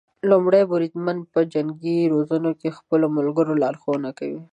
لومړی 0.29 0.63
بریدمن 0.71 1.17
په 1.33 1.39
جنګي 1.53 1.99
روزنو 2.13 2.51
کې 2.59 2.67
د 2.69 2.75
خپلو 2.77 3.05
ملګرو 3.17 3.59
لارښونه 3.63 4.09
کوي. 4.19 4.41